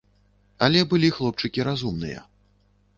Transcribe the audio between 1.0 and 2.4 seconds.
хлопчыкі разумныя.